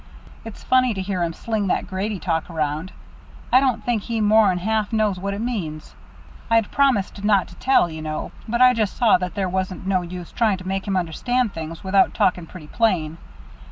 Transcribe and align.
It's 0.43 0.63
funny 0.63 0.95
to 0.95 1.01
hear 1.03 1.21
him 1.21 1.31
sling 1.33 1.67
that 1.67 1.85
Grady 1.85 2.17
talk 2.17 2.49
around. 2.49 2.91
I 3.53 3.59
don't 3.59 3.85
think 3.85 4.01
he 4.01 4.19
more'n 4.19 4.57
half 4.57 4.91
knows 4.91 5.19
what 5.19 5.35
it 5.35 5.41
means. 5.41 5.93
I'd 6.49 6.71
promised 6.71 7.23
not 7.23 7.47
to 7.49 7.55
tell, 7.57 7.87
you 7.87 8.01
know, 8.01 8.31
but 8.47 8.63
I 8.63 8.73
just 8.73 8.97
saw 8.97 9.19
there 9.19 9.47
wasn't 9.47 9.85
no 9.85 10.01
use 10.01 10.31
trying 10.31 10.57
to 10.57 10.67
make 10.67 10.87
him 10.87 10.97
understand 10.97 11.53
things 11.53 11.83
without 11.83 12.15
talking 12.15 12.47
pretty 12.47 12.65
plain. 12.65 13.19